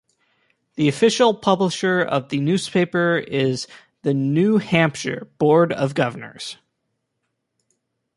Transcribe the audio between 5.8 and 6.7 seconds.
Governors.